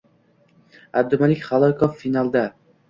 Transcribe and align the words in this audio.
Abdumalik 1.03 1.47
Xalakov 1.51 1.97
finalda!ng 2.03 2.51